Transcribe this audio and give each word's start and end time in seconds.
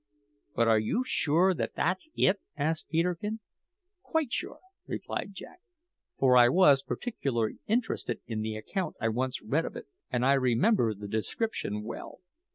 "But 0.55 0.67
are 0.67 0.79
you 0.79 1.03
sure 1.05 1.53
that 1.53 1.75
that's 1.75 2.09
it?" 2.15 2.39
asked 2.57 2.89
Peterkin. 2.89 3.39
"Quite 4.01 4.31
sure," 4.33 4.57
replied 4.87 5.35
Jack; 5.35 5.59
"for 6.17 6.35
I 6.35 6.49
was 6.49 6.81
particularly 6.81 7.59
interested 7.67 8.19
in 8.25 8.41
the 8.41 8.55
account 8.55 8.95
I 8.99 9.09
once 9.09 9.43
read 9.43 9.63
of 9.63 9.75
it, 9.75 9.85
and 10.09 10.25
I 10.25 10.33
remember 10.33 10.95
the 10.95 11.07
description 11.07 11.83
well. 11.83 12.17